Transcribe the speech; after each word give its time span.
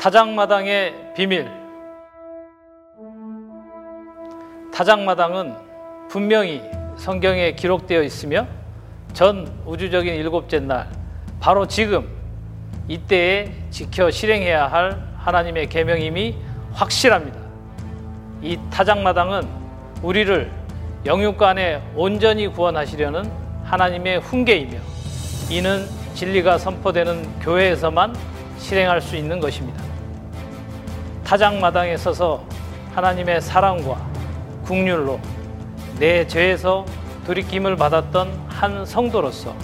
타작마당의 0.00 0.94
비밀. 1.14 1.46
타작마당은 4.72 5.54
분명히 6.08 6.62
성경에 6.96 7.52
기록되어 7.52 8.02
있으며 8.04 8.46
전 9.12 9.60
우주적인 9.66 10.14
일곱째 10.14 10.58
날, 10.60 10.88
바로 11.38 11.66
지금 11.66 12.08
이때에 12.88 13.52
지켜 13.68 14.10
실행해야 14.10 14.68
할 14.68 14.98
하나님의 15.18 15.68
계명임이 15.68 16.34
확실합니다. 16.72 17.38
이 18.40 18.58
타작마당은 18.70 19.46
우리를 20.02 20.50
영육간에 21.04 21.82
온전히 21.94 22.48
구원하시려는 22.48 23.30
하나님의 23.64 24.20
훈계이며 24.20 24.78
이는 25.50 25.84
진리가 26.14 26.56
선포되는 26.56 27.40
교회에서만 27.40 28.16
실행할 28.56 29.02
수 29.02 29.14
있는 29.14 29.40
것입니다. 29.40 29.89
타작마당에 31.30 31.96
서서 31.96 32.44
하나님의 32.92 33.40
사랑과 33.40 34.04
국률로 34.64 35.20
내 36.00 36.26
죄에서 36.26 36.84
돌이킴을 37.24 37.76
받았던 37.76 38.46
한 38.48 38.84
성도로서 38.84 39.54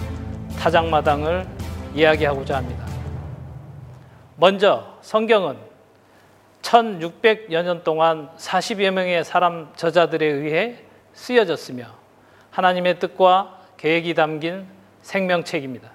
타작마당을 0.61 1.45
이야기하고자 1.93 2.59
합니다. 2.59 2.87
먼저 4.37 4.97
성경은 5.01 5.57
1600여 6.63 7.65
년 7.65 7.83
동안 7.83 8.31
40여 8.37 8.93
명의 8.93 9.25
사람 9.25 9.73
저자들에 9.75 10.25
의해 10.25 10.77
쓰여졌으며 11.15 11.87
하나님의 12.53 13.01
뜻과 13.01 13.59
계획이 13.77 14.15
담긴 14.15 14.69
생명책입니다. 15.03 15.91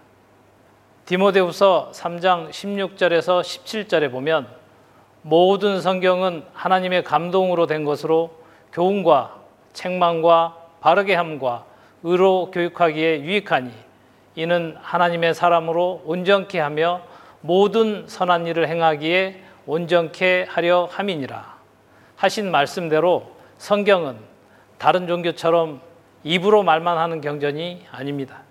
디모데후서 1.06 1.92
3장 1.94 2.50
16절에서 2.50 3.40
17절에 3.40 4.12
보면 4.12 4.60
모든 5.24 5.82
성경은 5.82 6.44
하나님의 6.54 7.04
감동으로 7.04 7.68
된 7.68 7.86
것으로 7.86 8.32
교훈과 8.74 9.40
책망과 9.74 10.58
바르게 10.80 11.14
함과 11.14 11.66
의로 12.04 12.50
교육하기에 12.52 13.22
유익하니 13.22 13.72
이는 14.36 14.76
하나님의 14.82 15.34
사람으로 15.36 16.04
온전케 16.06 16.60
하며 16.60 17.02
모든 17.42 18.08
선한 18.08 18.48
일을 18.48 18.68
행하기에 18.68 19.44
온전케 19.66 20.48
하려 20.50 20.90
함이니라 20.92 21.58
하신 22.16 22.50
말씀대로 22.52 23.32
성경은 23.58 24.18
다른 24.78 25.08
종교처럼 25.08 25.82
입으로 26.24 26.64
말만 26.64 26.98
하는 26.98 27.22
경전이 27.22 27.86
아닙니다. 27.92 28.42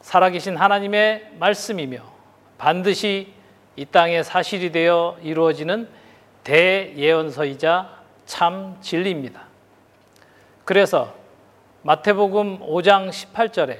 살아계신 0.00 0.56
하나님의 0.56 1.32
말씀이며 1.38 1.98
반드시 2.58 3.32
이 3.80 3.86
땅에 3.86 4.22
사실이 4.22 4.72
되어 4.72 5.16
이루어지는 5.22 5.88
대예언서이자 6.44 7.88
참 8.26 8.76
진리입니다. 8.82 9.44
그래서 10.66 11.14
마태복음 11.80 12.60
5장 12.60 13.08
18절에 13.08 13.78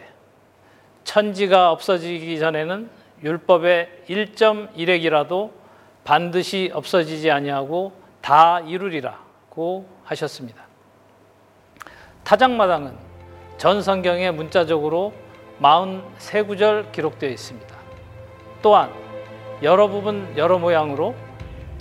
천지가 1.04 1.70
없어지기 1.72 2.38
전에는 2.38 2.88
율법의 3.22 4.04
1.1핵이라도 4.08 5.50
반드시 6.02 6.70
없어지지 6.72 7.30
아니하고 7.30 7.92
다 8.22 8.60
이루리라고 8.60 9.86
하셨습니다. 10.04 10.64
타작마당은 12.24 12.96
전 13.58 13.82
성경에 13.82 14.30
문자적으로 14.30 15.12
43구절 15.60 16.90
기록되어 16.90 17.28
있습니다. 17.28 17.76
또한 18.62 18.99
여러 19.62 19.88
부분 19.88 20.26
여러 20.36 20.58
모양으로 20.58 21.14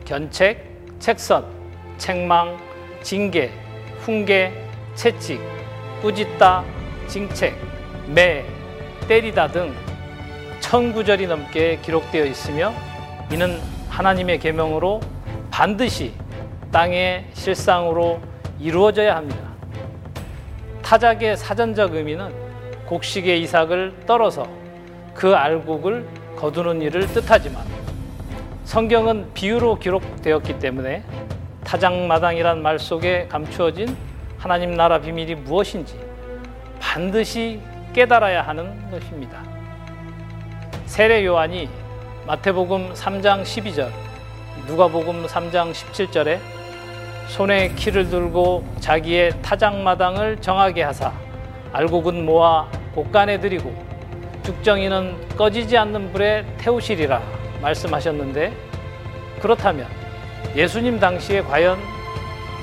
견책, 0.04 0.66
책선, 1.00 1.46
책망, 1.98 2.58
징계, 3.02 3.52
훈계, 4.00 4.52
채찍, 4.96 5.40
꾸짖다, 6.02 6.66
징책, 7.08 7.56
매, 8.08 8.44
때리다 9.08 9.48
등 9.48 9.74
천구절이 10.60 11.28
넘게 11.28 11.80
기록되어 11.82 12.26
있으며 12.26 12.74
이는 13.32 13.60
하나님의 13.88 14.40
계명으로 14.40 15.00
반드시 15.50 16.14
땅의 16.72 17.28
실상으로 17.34 18.20
이루어져야 18.60 19.16
합니다. 19.16 19.50
타작의 20.82 21.38
사전적 21.38 21.96
의미는 21.96 22.34
곡식의 22.88 23.42
이삭을 23.44 24.02
떨어서 24.06 24.48
그 25.14 25.36
알곡을 25.36 26.19
거두는 26.40 26.82
일을 26.82 27.06
뜻하지만 27.08 27.66
성경은 28.64 29.34
비유로 29.34 29.78
기록되었기 29.78 30.60
때문에 30.60 31.04
타작마당이란 31.66 32.62
말 32.62 32.80
속에 32.80 33.28
감추어진 33.28 33.96
하나님 34.38 34.74
나라 34.74 35.02
비밀이 35.02 35.36
무엇인지 35.36 36.00
반드시 36.80 37.60
깨달아야 37.92 38.42
하는 38.44 38.90
것입니다. 38.90 39.44
세례 40.86 41.26
요한이 41.26 41.68
마태복음 42.26 42.94
3장 42.94 43.44
12절, 43.44 43.90
누가복음 44.66 45.26
3장 45.26 45.74
17절에 45.74 46.40
손에 47.28 47.74
키를 47.76 48.10
들고 48.10 48.66
자기의 48.80 49.42
타작마당을 49.42 50.38
정하게 50.40 50.84
하사 50.84 51.12
알곡은 51.74 52.26
모아 52.26 52.70
곳간에 52.96 53.42
들이고 53.42 53.89
죽정이는 54.50 55.38
꺼지지 55.38 55.78
않는 55.78 56.12
불에 56.12 56.44
태우시리라 56.58 57.22
말씀하셨는데 57.62 58.52
그렇다면 59.40 59.88
예수님 60.56 61.00
당시에 61.00 61.44
과연 61.44 61.78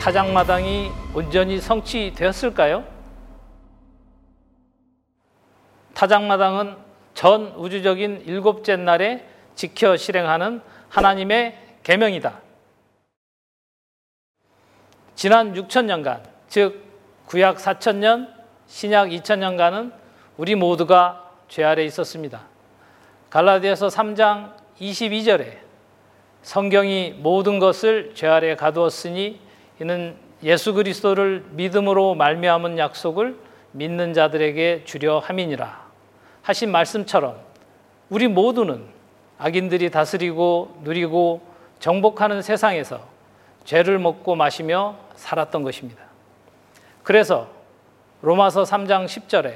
타작마당이 0.01 0.91
온전히 1.15 1.61
성취되었을까요? 1.61 2.85
타작마당은 5.95 6.77
전 7.15 7.53
우주적인 7.57 8.23
일곱째 8.27 8.75
날에 8.75 9.25
지켜 9.55 9.97
실행하는 9.97 10.63
하나님의 10.89 11.57
계명이다. 11.85 12.41
지난 15.15 15.55
6천년간, 15.55 16.23
즉 16.49 16.85
구약 17.27 17.59
4천년, 17.59 18.29
신약 18.67 19.11
2천년간은 19.11 19.93
우리 20.37 20.57
모두가 20.57 21.26
죄 21.49 21.65
아래 21.65 21.85
있었습니다. 21.85 22.43
갈라디아서 23.31 23.89
3장 23.89 24.53
22절에 24.81 25.59
성경이 26.43 27.17
모든 27.19 27.59
것을 27.59 28.13
죄 28.15 28.29
아래 28.29 28.55
가두었으니 28.55 29.41
이는 29.81 30.17
예수 30.43 30.75
그리스도를 30.75 31.45
믿음으로 31.51 32.15
말미암은 32.15 32.79
약속을 32.79 33.37
믿는 33.73 34.15
자들에게 34.15 34.85
주려 34.85 35.19
함이니라 35.19 35.87
하신 36.43 36.71
말씀처럼 36.71 37.39
우리 38.09 38.29
모두는 38.29 38.87
악인들이 39.39 39.91
다스리고 39.91 40.79
누리고 40.83 41.43
정복하는 41.81 42.43
세상에서 42.43 43.01
죄를 43.65 43.99
먹고 43.99 44.37
마시며 44.37 44.97
살았던 45.17 45.63
것입니다. 45.63 46.03
그래서 47.03 47.49
로마서 48.23 48.63
3장 48.63 49.07
10절에 49.07 49.55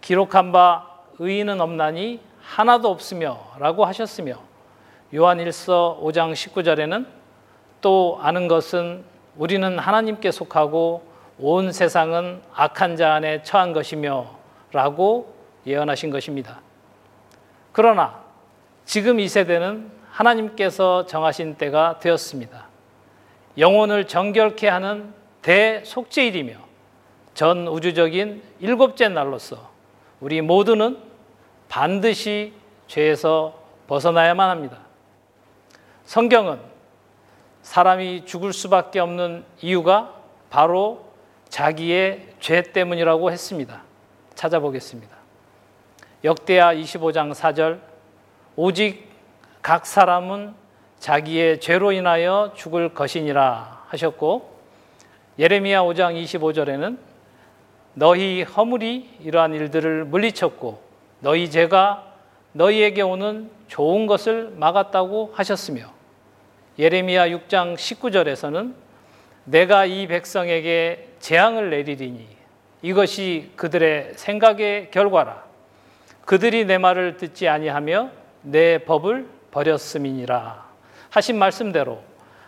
기록한 0.00 0.52
바 0.52 0.91
의인은 1.18 1.60
없나니 1.60 2.20
하나도 2.42 2.90
없으며 2.90 3.38
라고 3.58 3.84
하셨으며 3.84 4.34
요한 5.14 5.38
1서 5.38 6.00
5장 6.02 6.32
19절에는 6.32 7.06
또 7.80 8.18
아는 8.20 8.48
것은 8.48 9.04
우리는 9.36 9.78
하나님께 9.78 10.30
속하고 10.30 11.02
온 11.38 11.72
세상은 11.72 12.40
악한 12.54 12.96
자 12.96 13.14
안에 13.14 13.42
처한 13.42 13.72
것이며 13.72 14.26
라고 14.72 15.34
예언하신 15.66 16.10
것입니다. 16.10 16.60
그러나 17.72 18.22
지금 18.84 19.20
이 19.20 19.28
세대는 19.28 19.90
하나님께서 20.10 21.06
정하신 21.06 21.56
때가 21.56 21.98
되었습니다. 22.00 22.68
영혼을 23.58 24.06
정결케 24.06 24.68
하는 24.68 25.12
대속죄일이며 25.42 26.54
전 27.34 27.66
우주적인 27.66 28.42
일곱째 28.60 29.08
날로서 29.08 29.71
우리 30.22 30.40
모두는 30.40 30.98
반드시 31.68 32.52
죄에서 32.86 33.58
벗어나야만 33.88 34.50
합니다. 34.50 34.78
성경은 36.04 36.60
사람이 37.62 38.24
죽을 38.24 38.52
수밖에 38.52 39.00
없는 39.00 39.44
이유가 39.62 40.14
바로 40.48 41.06
자기의 41.48 42.34
죄 42.38 42.62
때문이라고 42.62 43.32
했습니다. 43.32 43.82
찾아보겠습니다. 44.36 45.16
역대하 46.22 46.72
25장 46.72 47.34
4절 47.34 47.80
오직 48.54 49.10
각 49.60 49.86
사람은 49.86 50.54
자기의 51.00 51.58
죄로 51.58 51.90
인하여 51.90 52.52
죽을 52.54 52.94
것이니라 52.94 53.86
하셨고 53.88 54.56
예레미야 55.40 55.82
5장 55.82 56.22
25절에는 56.22 57.11
너희 57.94 58.42
허물이 58.42 59.18
이러한 59.22 59.54
일들을 59.54 60.04
물리쳤고 60.04 60.82
너희 61.20 61.50
죄가 61.50 62.12
너희에게 62.52 63.02
오는 63.02 63.50
좋은 63.68 64.06
것을 64.06 64.52
막았다고 64.56 65.32
하셨으며 65.34 65.84
예레미야 66.78 67.28
6장 67.28 67.76
19절에서는 67.76 68.74
내가 69.44 69.84
이 69.84 70.06
백성에게 70.06 71.08
재앙을 71.20 71.70
내리리니 71.70 72.26
이것이 72.82 73.52
그들의 73.56 74.12
생각의 74.16 74.90
결과라. 74.90 75.44
그들이 76.24 76.64
내 76.64 76.78
말을 76.78 77.16
듣지 77.16 77.48
아니하며 77.48 78.10
내 78.42 78.78
법을 78.78 79.28
버렸음이니라. 79.50 80.66
하신 81.10 81.38
말씀대로 81.38 82.02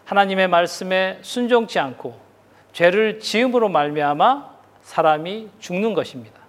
하나님의 0.05 0.49
말씀에 0.49 1.19
순종치 1.23 1.79
않고 1.79 2.19
죄를 2.73 3.21
지음으로 3.21 3.69
말미암아 3.69 4.54
사람이 4.85 5.51
죽는 5.59 5.95
것입니다. 5.95 6.41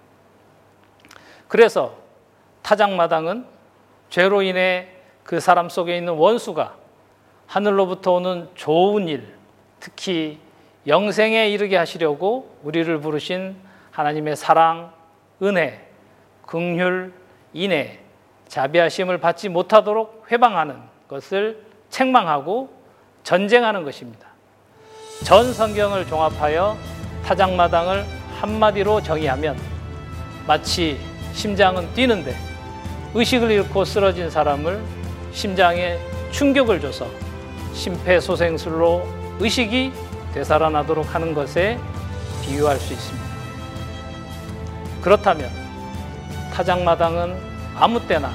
그래서 1.48 1.96
타작마당은 2.62 3.46
죄로 4.08 4.42
인해 4.42 4.88
그 5.24 5.40
사람 5.40 5.68
속에 5.68 5.96
있는 5.96 6.12
원수가 6.14 6.76
하늘로부터 7.46 8.12
오는 8.12 8.48
좋은 8.54 9.08
일, 9.08 9.34
특히 9.80 10.38
영생에 10.86 11.48
이르게 11.48 11.76
하시려고 11.76 12.56
우리를 12.62 13.00
부르신 13.00 13.56
하나님의 13.90 14.36
사랑, 14.36 14.92
은혜, 15.42 15.88
긍휼, 16.46 17.12
인애, 17.52 18.00
자비하심을 18.48 19.18
받지 19.18 19.48
못하도록 19.48 20.26
회방하는 20.30 20.80
것을 21.08 21.64
책망하고 21.88 22.70
전쟁하는 23.22 23.84
것입니다. 23.84 24.28
전 25.24 25.52
성경을 25.52 26.06
종합하여 26.06 26.76
타작마당을 27.24 28.15
한마디로 28.40 29.02
정의하면 29.02 29.56
마치 30.46 30.98
심장은 31.32 31.92
뛰는데 31.94 32.36
의식을 33.14 33.50
잃고 33.50 33.84
쓰러진 33.84 34.30
사람을 34.30 34.82
심장에 35.32 35.98
충격을 36.30 36.80
줘서 36.80 37.06
심폐소생술로 37.74 39.06
의식이 39.40 39.92
되살아나도록 40.34 41.14
하는 41.14 41.34
것에 41.34 41.78
비유할 42.42 42.76
수 42.78 42.92
있습니다. 42.92 43.26
그렇다면 45.02 45.50
타작마당은 46.52 47.36
아무 47.74 48.06
때나 48.06 48.30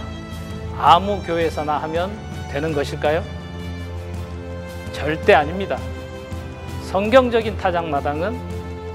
아무 0.78 1.22
교회에서나 1.24 1.78
하면 1.80 2.12
되는 2.52 2.74
것일까요? 2.74 3.24
절대 4.92 5.34
아닙니다. 5.34 5.78
성경적인 6.84 7.58
타작마당은 7.58 8.38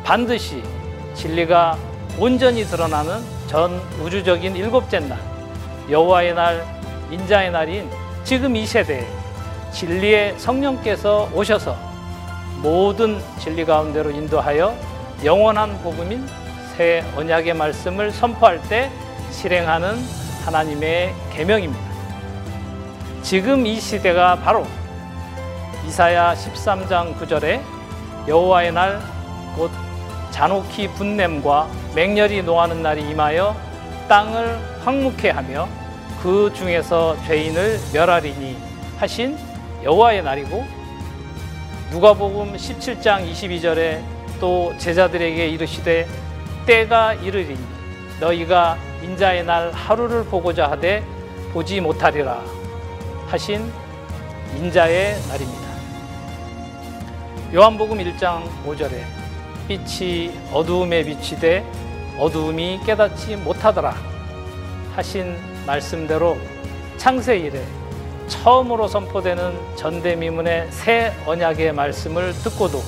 반드시 0.04 0.62
진리가 1.16 1.76
온전히 2.18 2.64
드러나는 2.64 3.20
전 3.46 3.80
우주적인 4.00 4.54
일곱째 4.56 5.00
날, 5.00 5.18
여호와의 5.90 6.34
날, 6.34 6.64
인자의 7.10 7.50
날인 7.50 7.90
지금 8.24 8.56
이 8.56 8.66
세대에 8.66 9.06
진리의 9.72 10.38
성령께서 10.38 11.28
오셔서 11.34 11.76
모든 12.62 13.20
진리 13.38 13.64
가운데로 13.64 14.10
인도하여 14.10 14.74
영원한 15.24 15.80
복음인 15.82 16.26
새 16.76 17.04
언약의 17.16 17.54
말씀을 17.54 18.10
선포할 18.10 18.60
때 18.68 18.90
실행하는 19.30 19.96
하나님의 20.44 21.14
계명입니다. 21.32 21.84
지금 23.22 23.66
이 23.66 23.80
시대가 23.80 24.36
바로 24.36 24.66
이사야 25.86 26.34
13장 26.34 27.16
9절에 27.18 27.60
여호와의 28.28 28.72
날 28.72 29.16
곧 29.56 29.70
잔혹히 30.36 30.86
분냄과 30.88 31.66
맹렬히 31.94 32.42
노하는 32.42 32.82
날이 32.82 33.00
임하여 33.08 33.56
땅을 34.06 34.58
황무케 34.84 35.30
하며 35.30 35.66
그 36.22 36.52
중에서 36.54 37.16
죄인을 37.26 37.80
멸하리니 37.94 38.58
하신 38.98 39.38
여호와의 39.82 40.22
날이고 40.22 40.62
누가복음 41.90 42.54
17장 42.54 43.32
22절에 43.32 44.02
또 44.38 44.74
제자들에게 44.76 45.48
이르시되 45.48 46.06
때가 46.66 47.14
이르리니 47.14 47.64
너희가 48.20 48.76
인자의 49.02 49.42
날 49.42 49.70
하루를 49.72 50.26
보고자 50.26 50.70
하되 50.70 51.02
보지 51.54 51.80
못하리라 51.80 52.42
하신 53.28 53.72
인자의 54.58 55.16
날입니다. 55.28 55.66
요한복음 57.54 57.96
1장 57.96 58.42
5절에 58.66 59.15
빛이 59.68 60.30
어두움에 60.52 61.04
비치되 61.04 61.64
어두움이 62.18 62.80
깨닫지 62.86 63.36
못하더라 63.36 63.94
하신 64.94 65.36
말씀대로 65.66 66.36
창세 66.96 67.38
이래 67.38 67.62
처음으로 68.28 68.88
선포되는 68.88 69.76
전대미문의 69.76 70.68
새 70.70 71.12
언약의 71.26 71.72
말씀을 71.72 72.32
듣고도 72.32 72.80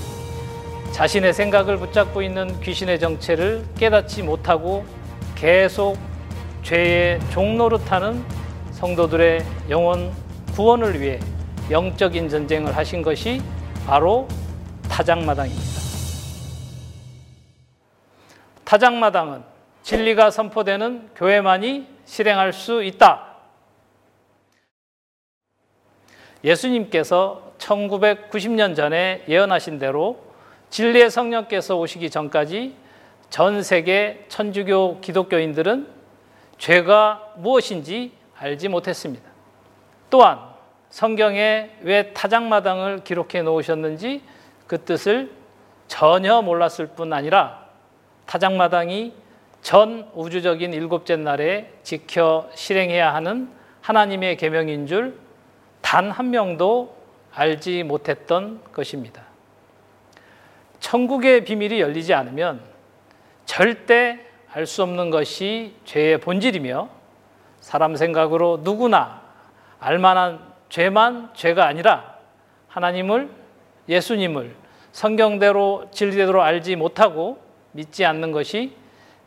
자신의 0.92 1.32
생각을 1.34 1.76
붙잡고 1.76 2.22
있는 2.22 2.58
귀신의 2.60 2.98
정체를 2.98 3.64
깨닫지 3.78 4.22
못하고 4.22 4.84
계속 5.34 5.96
죄의 6.62 7.20
종노릇하는 7.30 8.24
성도들의 8.72 9.44
영혼 9.70 10.12
구원을 10.54 11.00
위해 11.00 11.20
영적인 11.70 12.28
전쟁을 12.28 12.76
하신 12.76 13.02
것이 13.02 13.40
바로 13.86 14.26
타작마당입니다. 14.88 15.87
타작마당은 18.68 19.44
진리가 19.82 20.30
선포되는 20.30 21.12
교회만이 21.14 21.86
실행할 22.04 22.52
수 22.52 22.84
있다. 22.84 23.36
예수님께서 26.44 27.54
1990년 27.56 28.76
전에 28.76 29.24
예언하신 29.26 29.78
대로 29.78 30.22
진리의 30.68 31.10
성령께서 31.10 31.78
오시기 31.78 32.10
전까지 32.10 32.76
전 33.30 33.62
세계 33.62 34.26
천주교 34.28 35.00
기독교인들은 35.00 35.88
죄가 36.58 37.36
무엇인지 37.36 38.12
알지 38.36 38.68
못했습니다. 38.68 39.30
또한 40.10 40.40
성경에 40.90 41.70
왜 41.80 42.12
타작마당을 42.12 43.02
기록해 43.02 43.40
놓으셨는지 43.40 44.22
그 44.66 44.84
뜻을 44.84 45.32
전혀 45.86 46.42
몰랐을 46.42 46.88
뿐 46.94 47.14
아니라 47.14 47.67
타작마당이 48.28 49.12
전 49.62 50.08
우주적인 50.14 50.72
일곱째 50.72 51.16
날에 51.16 51.72
지켜 51.82 52.48
실행해야 52.54 53.12
하는 53.14 53.50
하나님의 53.80 54.36
계명인 54.36 54.86
줄 54.86 55.28
단 55.80 56.10
한 56.10 56.30
명도 56.30 56.94
알지 57.34 57.82
못했던 57.82 58.60
것입니다. 58.72 59.22
천국의 60.80 61.44
비밀이 61.44 61.80
열리지 61.80 62.12
않으면 62.12 62.60
절대 63.46 64.20
알 64.52 64.66
수 64.66 64.82
없는 64.82 65.08
것이 65.08 65.74
죄의 65.86 66.20
본질이며 66.20 66.88
사람 67.60 67.96
생각으로 67.96 68.60
누구나 68.62 69.22
알만한 69.80 70.40
죄만 70.68 71.30
죄가 71.34 71.66
아니라 71.66 72.16
하나님을 72.68 73.30
예수님을 73.88 74.54
성경대로 74.92 75.88
진리대로 75.90 76.42
알지 76.42 76.76
못하고 76.76 77.38
믿지 77.78 78.04
않는 78.04 78.32
것이 78.32 78.72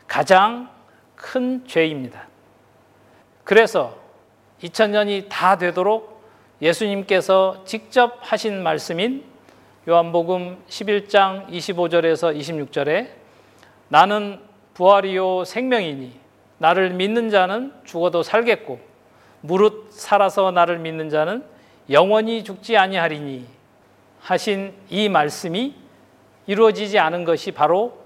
가장 0.06 0.68
큰 1.16 1.66
죄입니다. 1.66 2.28
그래서 3.44 3.96
2000년이 4.62 5.30
다 5.30 5.56
되도록 5.56 6.22
예수님께서 6.60 7.64
직접 7.64 8.18
하신 8.20 8.62
말씀인 8.62 9.24
요한복음 9.88 10.62
11장 10.68 11.48
25절에서 11.48 12.38
26절에 12.38 13.08
나는 13.88 14.38
부활이요 14.74 15.44
생명이니 15.46 16.12
나를 16.58 16.90
믿는 16.90 17.30
자는 17.30 17.72
죽어도 17.84 18.22
살겠고 18.22 18.78
무릇 19.40 19.92
살아서 19.92 20.50
나를 20.50 20.78
믿는 20.78 21.08
자는 21.08 21.42
영원히 21.88 22.44
죽지 22.44 22.76
아니하리니 22.76 23.46
하신 24.20 24.74
이 24.90 25.08
말씀이 25.08 25.74
이루어지지 26.46 26.98
않은 26.98 27.24
것이 27.24 27.50
바로 27.52 28.01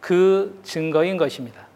그 0.00 0.60
증거인 0.62 1.16
것입니다. 1.16 1.66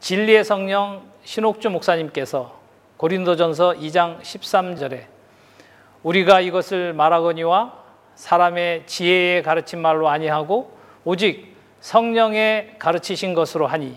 진리의 0.00 0.44
성령 0.44 1.02
신옥주 1.24 1.70
목사님께서 1.70 2.60
고린도전서 2.96 3.74
2장 3.74 4.20
13절에 4.20 5.06
우리가 6.02 6.40
이것을 6.40 6.92
말하거니와 6.94 7.82
사람의 8.14 8.86
지혜에 8.86 9.42
가르친 9.42 9.80
말로 9.80 10.08
아니하고 10.08 10.76
오직 11.04 11.56
성령의 11.80 12.76
가르치신 12.78 13.34
것으로 13.34 13.66
하니 13.66 13.96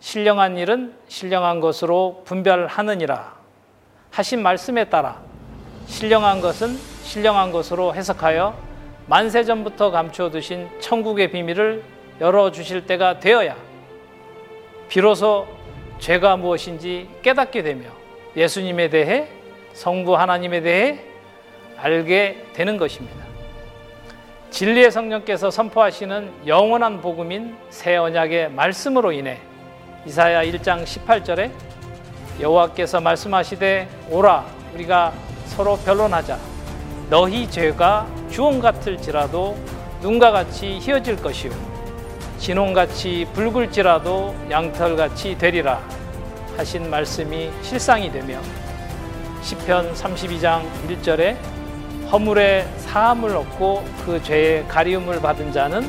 신령한 0.00 0.56
일은 0.56 0.94
신령한 1.08 1.60
것으로 1.60 2.22
분별하느니라 2.24 3.36
하신 4.10 4.42
말씀에 4.42 4.84
따라 4.84 5.20
신령한 5.86 6.40
것은 6.40 6.76
신령한 7.02 7.50
것으로 7.50 7.94
해석하여 7.94 8.56
만세 9.06 9.42
전부터 9.42 9.90
감추어 9.90 10.30
두신 10.30 10.68
천국의 10.80 11.32
비밀을 11.32 11.97
열어 12.20 12.50
주실 12.50 12.86
때가 12.86 13.20
되어야 13.20 13.56
비로소 14.88 15.46
죄가 15.98 16.36
무엇인지 16.36 17.08
깨닫게 17.22 17.62
되며 17.62 17.90
예수님에 18.36 18.88
대해 18.88 19.28
성부 19.72 20.16
하나님에 20.16 20.60
대해 20.60 21.00
알게 21.76 22.46
되는 22.54 22.76
것입니다. 22.76 23.24
진리의 24.50 24.90
성령께서 24.90 25.50
선포하시는 25.50 26.46
영원한 26.46 27.00
복음인 27.00 27.56
새 27.70 27.96
언약의 27.96 28.50
말씀으로 28.52 29.12
인해 29.12 29.38
이사야 30.06 30.44
1장 30.44 30.84
18절에 30.84 31.50
여호와께서 32.40 33.00
말씀하시되 33.00 33.88
오라 34.10 34.46
우리가 34.74 35.12
서로 35.46 35.76
변론하자 35.76 36.38
너희 37.10 37.48
죄가 37.50 38.06
주홍 38.30 38.60
같을지라도 38.60 39.56
눈과 40.00 40.30
같이 40.30 40.78
희어질 40.78 41.16
것이요 41.16 41.77
진홍같이 42.38 43.26
붉을지라도 43.34 44.34
양털같이 44.50 45.36
되리라 45.38 45.80
하신 46.56 46.88
말씀이 46.88 47.50
실상이 47.62 48.10
되며 48.10 48.40
시편 49.42 49.92
32장 49.94 50.62
1절에 50.88 51.36
허물에 52.10 52.66
사함을 52.78 53.36
얻고 53.36 53.84
그 54.04 54.22
죄의 54.22 54.66
가리움을 54.68 55.20
받은 55.20 55.52
자는 55.52 55.88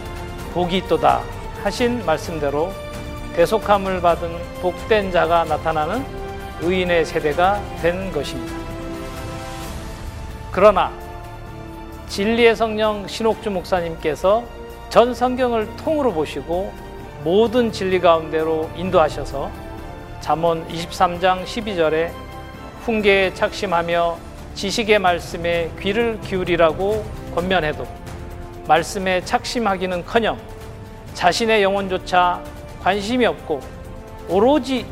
복이 0.53 0.77
있도다 0.77 1.22
하신 1.63 2.06
말씀대로 2.06 2.74
대속함을 3.36 4.01
받은 4.01 4.29
복된 4.62 5.12
자가 5.12 5.46
나타나는 5.46 6.03
의인의 6.62 7.06
세대가 7.06 7.62
된 7.82 8.12
것입니다. 8.12 8.53
그러나 10.51 10.91
진리의 12.10 12.56
성령 12.56 13.08
신옥주 13.08 13.51
목사님께서 13.51 14.44
전 14.89 15.13
성경을 15.13 15.75
통으로 15.77 16.12
보시고 16.13 16.74
모든 17.24 17.72
진리 17.72 18.00
가운데로 18.00 18.72
인도하셔서 18.75 19.51
잠언 20.19 20.67
23장 20.67 21.43
12절에 21.43 22.10
훈계에 22.81 23.36
착심하며 23.36 24.17
지식의 24.55 24.98
말씀에 24.98 25.69
귀를 25.79 26.19
기울이라고 26.22 27.05
권면해도 27.36 27.86
말씀에 28.67 29.24
착심하기는커녕 29.25 30.39
자신의 31.13 31.62
영혼조차 31.62 32.41
관심이 32.81 33.27
없고 33.27 33.62
오로지 34.27 34.88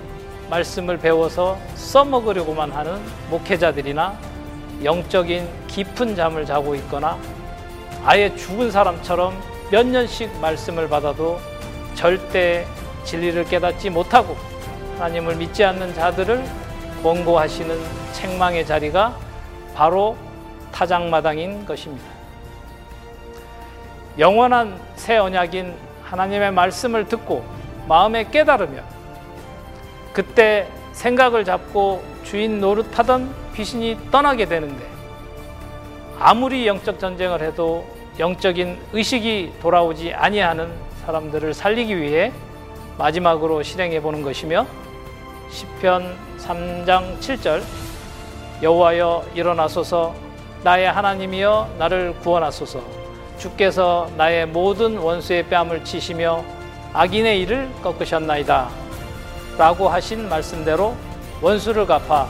말씀을 0.52 1.00
배워서 1.00 1.58
써먹으려고만 1.74 2.72
하는 2.72 3.00
목회자들이나 3.32 4.16
영적인 4.84 5.48
깊은 5.66 6.16
잠을 6.16 6.46
자고 6.46 6.76
있거나 6.76 7.18
아예 8.06 8.36
죽은 8.36 8.70
사람처럼 8.70 9.57
몇 9.70 9.86
년씩 9.86 10.40
말씀을 10.40 10.88
받아도 10.88 11.40
절대 11.94 12.66
진리를 13.04 13.44
깨닫지 13.46 13.90
못하고 13.90 14.38
하나님을 14.94 15.36
믿지 15.36 15.64
않는 15.64 15.94
자들을 15.94 16.44
권고하시는 17.04 17.78
책망의 18.14 18.66
자리가 18.66 19.16
바로 19.76 20.16
타작마당인 20.72 21.66
것입니다. 21.66 22.06
영원한 24.18 24.80
새 24.96 25.18
언약인 25.18 25.76
하나님의 26.04 26.52
말씀을 26.52 27.08
듣고 27.08 27.46
마음에 27.88 28.30
깨달으면 28.30 28.84
그때 30.14 30.68
생각을 30.94 31.44
잡고 31.46 32.04
주인 32.24 32.60
노릇하던 32.60 33.34
귀신이 33.54 33.98
떠나게 34.12 34.46
되는데 34.46 34.84
아무리 36.20 36.66
영적 36.66 37.00
전쟁을 37.00 37.42
해도 37.42 37.97
영적인 38.20 38.80
의식이 38.94 39.54
돌아오지 39.62 40.14
아니하는 40.14 40.72
사람들을 41.06 41.54
살리기 41.54 41.98
위해 41.98 42.32
마지막으로 42.98 43.62
실행해 43.62 44.02
보는 44.02 44.24
것이며 44.24 44.66
시편 45.52 46.18
3장 46.40 47.20
7절 47.20 47.62
여호와여 48.64 49.24
일어나소서 49.36 50.16
나의 50.64 50.92
하나님이여 50.92 51.76
나를 51.78 52.16
구원하소서. 52.22 52.82
주께서 53.38 54.10
나의 54.18 54.48
모든 54.48 54.98
원수의 54.98 55.48
뺨을 55.48 55.84
치시며 55.84 56.44
악인의 56.94 57.42
일을 57.42 57.70
꺾으셨나이다. 57.84 58.70
라고 59.60 59.88
하신 59.88 60.28
말씀대로 60.28 60.96
원수를 61.42 61.86
갚아 61.86 62.28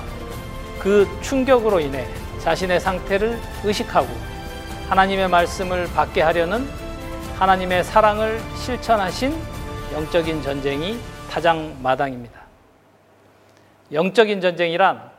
그 0.79 1.07
충격으로 1.21 1.79
인해 1.79 2.05
자신의 2.39 2.81
상태를 2.81 3.39
의식하고 3.63 4.36
하나님의 4.89 5.27
말씀을 5.27 5.87
받게 5.93 6.21
하려는 6.21 6.65
하나님의 7.37 7.83
사랑을 7.83 8.39
실천하신 8.55 9.37
영적인 9.91 10.41
전쟁이 10.41 10.97
타장마당입니다. 11.29 12.41
영적인 13.91 14.39
전쟁이란 14.39 15.11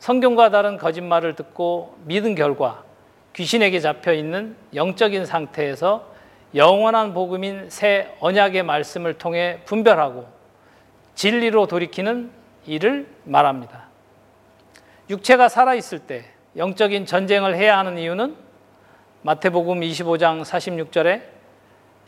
성경과 0.00 0.50
다른 0.50 0.78
거짓말을 0.78 1.36
듣고 1.36 1.96
믿은 2.06 2.34
결과 2.34 2.82
귀신에게 3.34 3.78
잡혀 3.78 4.12
있는 4.12 4.56
영적인 4.74 5.26
상태에서 5.26 6.12
영원한 6.56 7.14
복음인 7.14 7.70
새 7.70 8.16
언약의 8.18 8.64
말씀을 8.64 9.14
통해 9.14 9.60
분별하고 9.64 10.26
진리로 11.14 11.68
돌이키는 11.68 12.32
일을 12.66 13.06
말합니다. 13.22 13.84
육체가 15.08 15.48
살아있을 15.48 16.00
때 16.00 16.24
영적인 16.56 17.06
전쟁을 17.06 17.54
해야 17.54 17.78
하는 17.78 17.96
이유는 17.96 18.43
마태복음 19.26 19.80
25장 19.80 20.42
46절에 20.42 21.22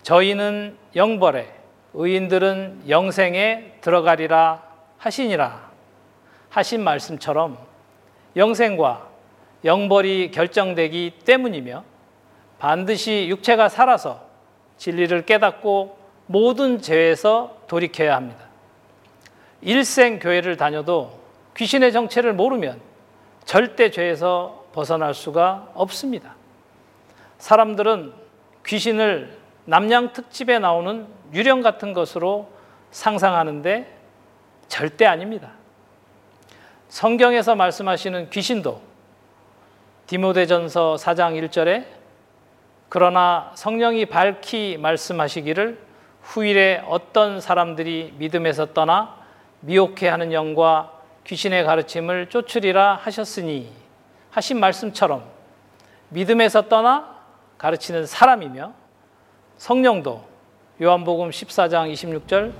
저희는 0.02 0.76
영벌에 0.94 1.50
의인들은 1.94 2.82
영생에 2.90 3.78
들어가리라 3.80 4.62
하시니라 4.99 5.70
하신 6.50 6.85
말씀처럼 6.85 7.56
영생과 8.37 9.08
영벌이 9.64 10.30
결정되기 10.30 11.20
때문이며 11.25 11.85
반드시 12.58 13.28
육체가 13.30 13.70
살아서 13.70 14.20
진리를 14.76 15.25
깨닫고 15.25 15.96
모든 16.26 16.82
죄에서 16.82 17.62
돌이켜야 17.66 18.14
합니다. 18.14 18.44
일생 19.62 20.18
교회를 20.18 20.58
다녀도 20.58 21.18
귀신의 21.56 21.92
정체를 21.92 22.35
모르면 22.35 22.78
절대 23.46 23.90
죄에서 23.90 24.66
벗어날 24.75 25.14
수가 25.14 25.70
없습니다. 25.73 26.36
사람들은 27.38 28.12
귀신을 28.66 29.37
남양 29.64 30.12
특집에 30.12 30.59
나오는 30.59 31.07
유령 31.33 31.62
같은 31.62 31.93
것으로 31.93 32.49
상상하는데 32.90 33.95
절대 34.69 35.07
아닙니다. 35.07 35.52
성경에서 36.88 37.55
말씀하시는 37.55 38.31
귀신도 38.31 38.81
디모데전서 40.07 40.97
4장 40.99 41.49
1절에 41.49 41.85
그러나 42.88 43.50
성령이 43.55 44.07
밝히 44.07 44.78
말씀하시기를 44.81 45.78
후일에 46.23 46.83
어떤 46.87 47.40
사람들이 47.40 48.14
믿음에서 48.16 48.66
떠나 48.73 49.16
미혹해 49.61 50.09
하는 50.09 50.33
영과 50.33 50.93
귀신의 51.25 51.64
가르침을 51.64 52.28
쫓으리라 52.28 52.95
하셨으니 53.02 53.73
하신 54.31 54.61
말씀처럼 54.61 55.25
믿음에서 56.11 56.69
떠나 56.69 57.15
가르치는 57.58 58.06
사람이며 58.06 58.72
성령도 59.56 60.22
요한복음 60.82 61.30
14장 61.30 61.92
26절 61.92 62.52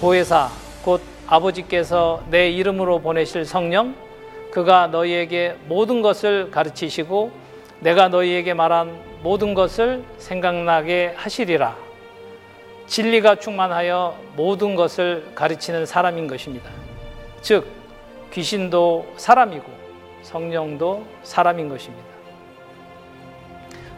보혜사 0.00 0.48
곧 0.84 1.00
아버지께서 1.28 2.22
내 2.30 2.50
이름으로 2.50 3.00
보내실 3.00 3.44
성령 3.44 3.94
그가 4.50 4.88
너희에게 4.88 5.56
모든 5.66 6.02
것을 6.02 6.50
가르치시고 6.50 7.30
내가 7.80 8.08
너희에게 8.08 8.54
말한 8.54 8.98
모든 9.22 9.54
것을 9.54 10.04
생각나게 10.18 11.14
하시리라. 11.16 11.76
진리가 12.86 13.36
충만하여 13.36 14.16
모든 14.36 14.74
것을 14.76 15.32
가르치는 15.34 15.86
사람인 15.86 16.26
것입니다. 16.26 16.70
즉, 17.42 17.66
귀신도 18.32 19.14
사람이고 19.16 19.66
성령도 20.22 21.04
사람인 21.22 21.68
것입니다. 21.68 22.15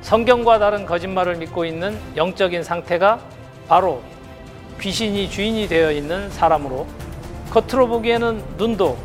성경과 0.03 0.59
다른 0.59 0.87
거짓말을 0.87 1.37
믿고 1.37 1.65
있는 1.65 1.99
영적인 2.17 2.63
상태가 2.63 3.19
바로 3.67 4.03
귀신이 4.81 5.29
주인이 5.29 5.69
되어 5.69 5.93
있는 5.93 6.31
사람으로 6.31 6.87
겉으로 7.51 7.89
보기에는 7.89 8.43
눈도 8.57 8.97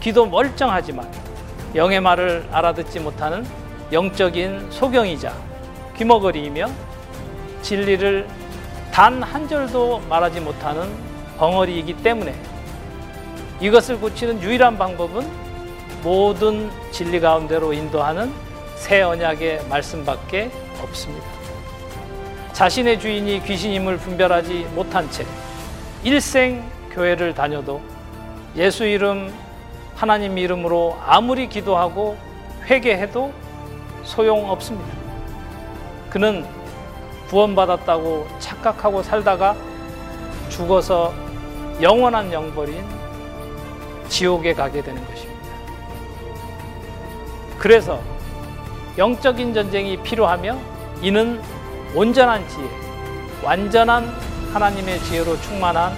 귀도 0.00 0.26
멀쩡하지만 0.26 1.08
영의 1.74 2.00
말을 2.00 2.46
알아듣지 2.50 3.00
못하는 3.00 3.46
영적인 3.92 4.70
소경이자 4.70 5.32
귀머거리이며 5.96 6.66
진리를 7.62 8.26
단 8.90 9.22
한 9.22 9.48
절도 9.48 10.00
말하지 10.08 10.40
못하는 10.40 10.92
벙어리이기 11.38 11.98
때문에 12.02 12.34
이것을 13.60 13.98
고치는 14.00 14.42
유일한 14.42 14.76
방법은 14.76 15.26
모든 16.02 16.68
진리 16.90 17.20
가운데로 17.20 17.72
인도하는 17.72 18.32
새 18.82 19.00
언약의 19.00 19.68
말씀밖에 19.68 20.50
없습니다. 20.82 21.24
자신의 22.52 22.98
주인이 22.98 23.44
귀신임을 23.44 23.96
분별하지 23.98 24.70
못한 24.74 25.08
채 25.08 25.24
일생 26.02 26.68
교회를 26.90 27.32
다녀도 27.32 27.80
예수 28.56 28.84
이름, 28.84 29.32
하나님 29.94 30.36
이름으로 30.36 30.98
아무리 31.06 31.48
기도하고 31.48 32.18
회개해도 32.64 33.32
소용없습니다. 34.02 34.92
그는 36.10 36.44
구원받았다고 37.28 38.26
착각하고 38.40 39.04
살다가 39.04 39.54
죽어서 40.48 41.14
영원한 41.80 42.32
영벌인 42.32 42.84
지옥에 44.08 44.52
가게 44.52 44.82
되는 44.82 45.06
것입니다. 45.06 45.40
그래서 47.60 48.11
영적인 48.98 49.54
전쟁이 49.54 49.96
필요하며 50.02 50.58
이는 51.00 51.40
온전한 51.94 52.46
지혜, 52.48 52.68
완전한 53.42 54.06
하나님의 54.52 54.98
지혜로 55.00 55.40
충만한 55.40 55.92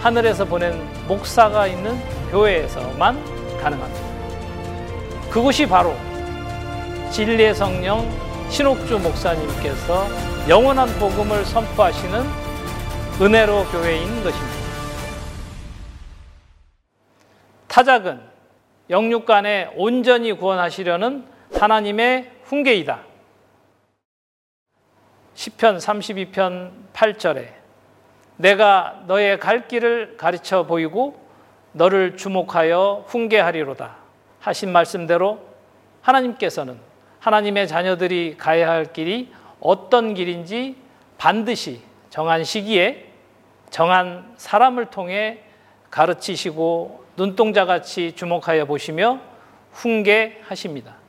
하늘에서 0.00 0.44
보낸 0.44 0.78
목사가 1.08 1.66
있는 1.66 1.98
교회에서만 2.30 3.18
가능합니다. 3.60 5.30
그곳이 5.30 5.66
바로 5.66 5.94
진리의 7.10 7.54
성령 7.54 8.06
신옥주 8.50 8.98
목사님께서 8.98 10.06
영원한 10.48 10.88
복음을 10.98 11.44
선포하시는 11.44 12.24
은혜로 13.20 13.64
교회인 13.66 14.22
것입니다. 14.22 14.60
타작은 17.68 18.20
영육간에 18.90 19.70
온전히 19.76 20.32
구원하시려는 20.32 21.24
하나님의 21.54 22.30
훈계이다. 22.44 23.00
시편 25.34 25.78
32편 25.78 26.70
8절에 26.92 27.48
내가 28.36 29.02
너의 29.06 29.38
갈 29.38 29.68
길을 29.68 30.16
가르쳐 30.16 30.66
보이고 30.66 31.20
너를 31.72 32.16
주목하여 32.16 33.04
훈계하리로다 33.06 33.96
하신 34.40 34.72
말씀대로 34.72 35.40
하나님께서는 36.02 36.78
하나님의 37.20 37.68
자녀들이 37.68 38.36
가야 38.38 38.70
할 38.70 38.92
길이 38.92 39.32
어떤 39.60 40.14
길인지 40.14 40.76
반드시 41.18 41.82
정한 42.08 42.44
시기에 42.44 43.06
정한 43.68 44.34
사람을 44.36 44.86
통해 44.86 45.40
가르치시고 45.90 47.04
눈동자같이 47.16 48.12
주목하여 48.12 48.64
보시며 48.64 49.20
훈계하십니다. 49.72 50.99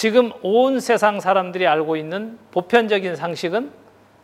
지금 0.00 0.32
온 0.40 0.80
세상 0.80 1.20
사람들이 1.20 1.66
알고 1.66 1.94
있는 1.94 2.38
보편적인 2.52 3.16
상식은 3.16 3.70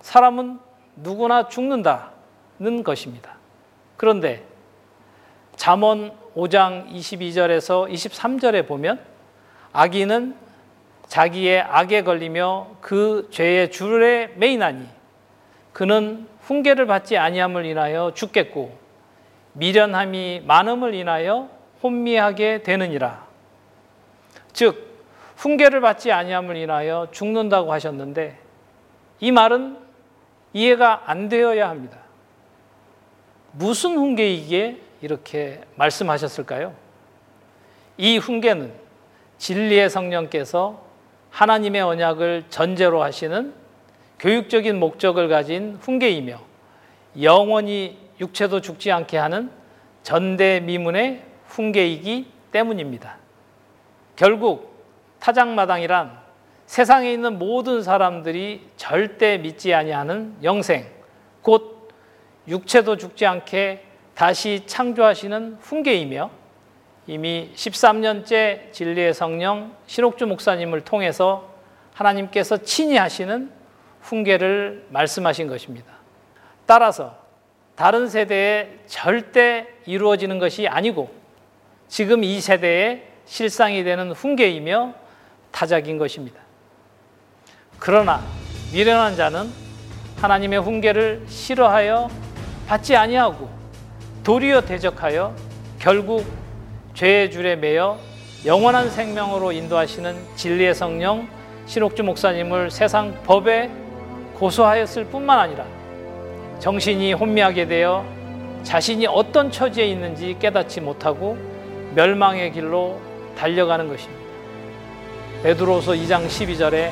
사람은 0.00 0.58
누구나 0.96 1.48
죽는다는 1.48 2.82
것입니다. 2.82 3.34
그런데 3.98 4.42
잠언 5.54 6.12
5장 6.34 6.88
22절에서 6.88 7.92
23절에 7.92 8.66
보면 8.66 9.00
악인은 9.74 10.34
자기의 11.08 11.60
악에 11.60 12.04
걸리며 12.04 12.68
그 12.80 13.28
죄의 13.30 13.70
줄에 13.70 14.32
매이나니 14.36 14.86
그는 15.74 16.26
훈계를 16.40 16.86
받지 16.86 17.18
아니함을 17.18 17.66
인하여 17.66 18.12
죽겠고 18.14 18.74
미련함이 19.52 20.44
많음을 20.46 20.94
인하여 20.94 21.50
혼미하게 21.82 22.62
되느니라. 22.62 23.26
즉 24.54 24.85
훈계를 25.36 25.80
받지 25.80 26.10
아니함을 26.12 26.56
인하여 26.56 27.08
죽는다고 27.12 27.72
하셨는데 27.72 28.38
이 29.20 29.30
말은 29.30 29.78
이해가 30.52 31.02
안 31.06 31.28
되어야 31.28 31.68
합니다. 31.68 31.98
무슨 33.52 33.96
훈계이기에 33.96 34.78
이렇게 35.02 35.60
말씀하셨을까요? 35.76 36.74
이 37.98 38.18
훈계는 38.18 38.72
진리의 39.38 39.90
성령께서 39.90 40.82
하나님의 41.30 41.82
언약을 41.82 42.44
전제로 42.48 43.02
하시는 43.02 43.52
교육적인 44.18 44.78
목적을 44.78 45.28
가진 45.28 45.76
훈계이며 45.80 46.40
영원히 47.20 47.98
육체도 48.20 48.62
죽지 48.62 48.90
않게 48.90 49.18
하는 49.18 49.50
전대미문의 50.02 51.22
훈계이기 51.46 52.30
때문입니다. 52.52 53.16
결국 54.14 54.75
타작마당이란 55.26 56.16
세상에 56.66 57.12
있는 57.12 57.40
모든 57.40 57.82
사람들이 57.82 58.68
절대 58.76 59.38
믿지 59.38 59.74
아니하는 59.74 60.36
영생, 60.44 60.86
곧 61.42 61.88
육체도 62.46 62.96
죽지 62.96 63.26
않게 63.26 63.84
다시 64.14 64.62
창조하시는 64.66 65.58
훈계이며 65.60 66.30
이미 67.08 67.50
13년째 67.56 68.70
진리의 68.70 69.14
성령 69.14 69.74
신옥주 69.86 70.28
목사님을 70.28 70.82
통해서 70.82 71.52
하나님께서 71.94 72.58
친히 72.58 72.96
하시는 72.96 73.50
훈계를 74.02 74.86
말씀하신 74.90 75.48
것입니다. 75.48 75.92
따라서 76.66 77.18
다른 77.74 78.08
세대에 78.08 78.78
절대 78.86 79.66
이루어지는 79.86 80.38
것이 80.38 80.68
아니고 80.68 81.10
지금 81.88 82.22
이 82.22 82.40
세대의 82.40 83.08
실상이 83.24 83.82
되는 83.82 84.12
훈계이며 84.12 85.05
타작인 85.56 85.96
것입니다. 85.96 86.38
그러나 87.78 88.22
미련한 88.74 89.16
자는 89.16 89.50
하나님의 90.20 90.60
훈계를 90.60 91.24
싫어하여 91.26 92.10
받지 92.68 92.94
아니하고 92.94 93.48
도리어 94.22 94.60
대적하여 94.60 95.34
결국 95.78 96.26
죄의 96.92 97.30
줄에 97.30 97.56
매여 97.56 97.98
영원한 98.44 98.90
생명으로 98.90 99.52
인도하시는 99.52 100.36
진리의 100.36 100.74
성령 100.74 101.26
신옥주 101.64 102.04
목사님을 102.04 102.70
세상 102.70 103.14
법에 103.24 103.70
고소하였을 104.34 105.06
뿐만 105.06 105.38
아니라 105.38 105.64
정신이 106.58 107.14
혼미하게 107.14 107.66
되어 107.66 108.04
자신이 108.62 109.06
어떤 109.06 109.50
처지에 109.50 109.86
있는지 109.86 110.36
깨닫지 110.38 110.82
못하고 110.82 111.38
멸망의 111.94 112.52
길로 112.52 113.00
달려가는 113.38 113.88
것입니다. 113.88 114.25
베드로서 115.42 115.92
2장 115.92 116.26
12절에 116.26 116.90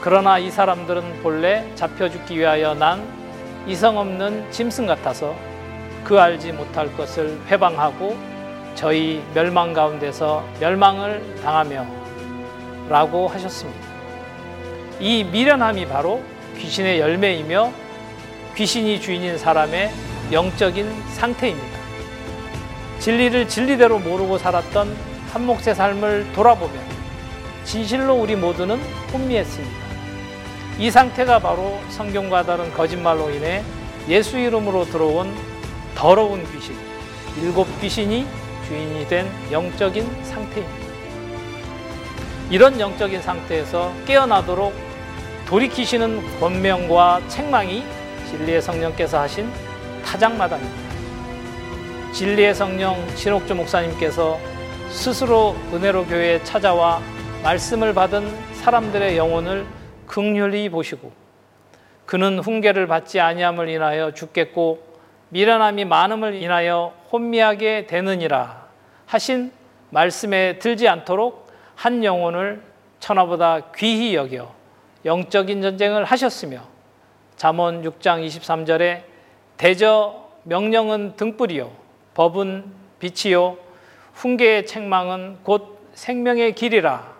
그러나 0.00 0.38
이 0.38 0.50
사람들은 0.50 1.22
본래 1.22 1.64
잡혀 1.74 2.08
죽기 2.10 2.38
위하여 2.38 2.74
난 2.74 3.02
이성 3.66 3.96
없는 3.96 4.50
짐승 4.50 4.86
같아서 4.86 5.34
그 6.02 6.20
알지 6.20 6.52
못할 6.52 6.94
것을 6.96 7.40
회방하고 7.48 8.16
저희 8.74 9.22
멸망 9.32 9.72
가운데서 9.72 10.46
멸망을 10.60 11.22
당하며 11.42 11.86
라고 12.88 13.28
하셨습니다. 13.28 13.80
이 15.00 15.24
미련함이 15.24 15.86
바로 15.86 16.22
귀신의 16.58 17.00
열매이며 17.00 17.72
귀신이 18.56 19.00
주인인 19.00 19.38
사람의 19.38 19.90
영적인 20.30 20.92
상태입니다. 21.12 21.78
진리를 22.98 23.48
진리대로 23.48 23.98
모르고 23.98 24.38
살았던 24.38 24.96
한 25.32 25.46
몫의 25.46 25.74
삶을 25.74 26.32
돌아보면 26.34 26.93
진실로 27.64 28.14
우리 28.14 28.36
모두는 28.36 28.80
혼미했습니다. 29.12 29.84
이 30.78 30.90
상태가 30.90 31.38
바로 31.38 31.80
성경과 31.88 32.42
다른 32.42 32.72
거짓말로 32.72 33.30
인해 33.30 33.62
예수 34.08 34.38
이름으로 34.38 34.84
들어온 34.84 35.34
더러운 35.94 36.44
귀신, 36.52 36.76
일곱 37.40 37.66
귀신이 37.80 38.26
주인이 38.66 39.08
된 39.08 39.26
영적인 39.50 40.24
상태입니다. 40.24 40.84
이런 42.50 42.78
영적인 42.78 43.22
상태에서 43.22 43.92
깨어나도록 44.06 44.74
돌이키시는 45.46 46.40
권명과 46.40 47.22
책망이 47.28 47.84
진리의 48.30 48.60
성령께서 48.60 49.20
하신 49.20 49.50
타작마당입니다. 50.04 50.84
진리의 52.12 52.54
성령 52.54 52.96
신옥주 53.16 53.54
목사님께서 53.54 54.38
스스로 54.90 55.56
은혜로 55.72 56.06
교회에 56.06 56.42
찾아와 56.44 57.00
말씀을 57.44 57.92
받은 57.92 58.54
사람들의 58.54 59.18
영혼을 59.18 59.66
극률히 60.06 60.70
보시고 60.70 61.12
그는 62.06 62.38
훈계를 62.38 62.86
받지 62.86 63.20
아니함을 63.20 63.68
인하여 63.68 64.12
죽겠고 64.14 64.82
미련함이 65.28 65.84
많음을 65.84 66.36
인하여 66.36 66.94
혼미하게 67.12 67.86
되느니라 67.86 68.66
하신 69.04 69.52
말씀에 69.90 70.58
들지 70.58 70.88
않도록 70.88 71.52
한 71.74 72.02
영혼을 72.02 72.62
천하보다 72.98 73.72
귀히 73.76 74.14
여겨 74.14 74.50
영적인 75.04 75.60
전쟁을 75.60 76.04
하셨으며 76.04 76.62
잠언 77.36 77.82
6장 77.82 78.26
23절에 78.26 79.02
대저 79.58 80.30
명령은 80.44 81.16
등불이요 81.16 81.70
법은 82.14 82.64
빛이요 83.00 83.58
훈계의 84.14 84.64
책망은 84.64 85.40
곧 85.42 85.78
생명의 85.92 86.54
길이라 86.54 87.13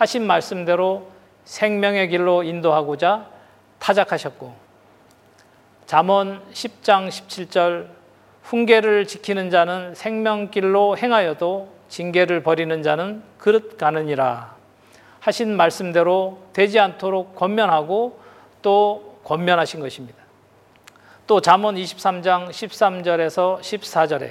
하신 0.00 0.26
말씀대로 0.26 1.10
생명의 1.44 2.08
길로 2.08 2.42
인도하고자 2.42 3.28
타작하셨고 3.78 4.54
잠언 5.84 6.42
10장 6.52 7.08
17절 7.08 7.88
훈계를 8.42 9.06
지키는 9.06 9.50
자는 9.50 9.94
생명길로 9.94 10.96
행하여도 10.96 11.68
징계를 11.90 12.42
버리는 12.42 12.82
자는 12.82 13.22
그릇 13.36 13.76
가느니라 13.76 14.56
하신 15.20 15.54
말씀대로 15.54 16.44
되지 16.54 16.80
않도록 16.80 17.36
권면하고 17.36 18.20
또 18.62 19.20
권면하신 19.24 19.80
것입니다. 19.80 20.18
또 21.26 21.42
잠언 21.42 21.74
23장 21.74 22.48
13절에서 22.48 23.60
14절에 23.60 24.30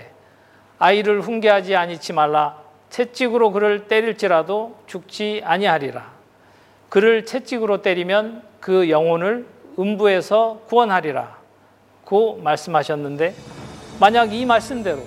아이를 0.80 1.22
훈계하지 1.22 1.76
아니치 1.76 2.14
말라 2.14 2.69
채찍으로 2.90 3.52
그를 3.52 3.88
때릴지라도 3.88 4.76
죽지 4.88 5.42
아니하리라. 5.44 6.12
그를 6.90 7.26
채찍으로 7.26 7.82
때리면 7.82 8.42
그 8.60 8.90
영혼을 8.90 9.46
음부에서 9.78 10.62
구원하리라. 10.68 11.38
고 12.04 12.40
말씀하셨는데 12.44 13.36
만약 14.00 14.34
이 14.34 14.46
말씀대로 14.46 15.00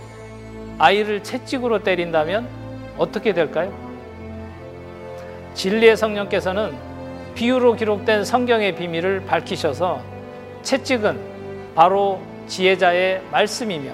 아이를 0.79 1.23
채찍으로 1.25 1.83
때린다면 1.83 2.49
어떻게 2.97 3.33
될까요? 3.33 3.73
진리의 5.55 5.97
성령께서는 5.97 6.73
비유로 7.35 7.75
기록된 7.75 8.25
성경의 8.25 8.77
비밀을 8.77 9.25
밝히셔서 9.27 10.01
채찍은 10.63 11.75
바로 11.75 12.21
지혜자의 12.47 13.23
말씀이며 13.31 13.93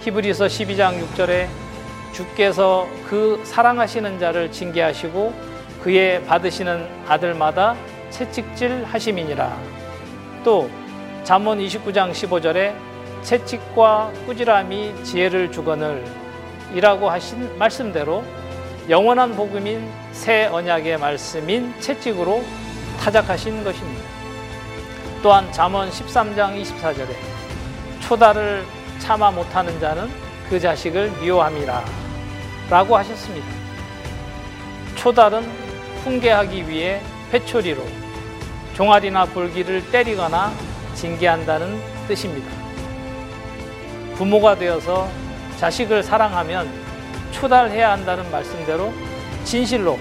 히브리서 0.00 0.46
12장 0.46 1.00
6절에 1.00 1.65
주께서 2.16 2.88
그 3.06 3.42
사랑하시는 3.44 4.18
자를 4.18 4.50
징계하시고 4.50 5.34
그의 5.82 6.24
받으시는 6.24 6.88
아들마다 7.06 7.76
채찍질 8.08 8.84
하심이니라. 8.84 9.56
또 10.42 10.70
잠언 11.24 11.58
29장 11.58 12.12
15절에 12.12 12.74
채찍과 13.22 14.12
꾸지람이 14.24 15.04
지혜를 15.04 15.52
주거늘 15.52 16.04
이라고 16.74 17.10
하신 17.10 17.58
말씀대로 17.58 18.24
영원한 18.88 19.36
복음인 19.36 19.86
새 20.12 20.46
언약의 20.46 20.98
말씀인 20.98 21.74
채찍으로 21.80 22.42
타작하신 23.00 23.62
것입니다. 23.62 24.02
또한 25.22 25.50
잠언 25.52 25.90
13장 25.90 26.62
24절에 26.62 27.08
초다를 28.00 28.64
참아 29.00 29.32
못하는 29.32 29.78
자는 29.80 30.08
그 30.48 30.58
자식을 30.58 31.10
미워함이라 31.20 32.05
라고 32.70 32.96
하셨습니다. 32.96 33.46
초달은 34.96 35.42
훈계하기 36.02 36.68
위해 36.68 37.00
회초리로 37.32 37.82
종아리나 38.74 39.26
볼기를 39.26 39.90
때리거나 39.90 40.52
징계한다는 40.94 41.80
뜻입니다. 42.08 42.50
부모가 44.16 44.56
되어서 44.56 45.08
자식을 45.58 46.02
사랑하면 46.02 46.68
초달해야 47.32 47.92
한다는 47.92 48.30
말씀대로 48.30 48.92
진실로 49.44 49.98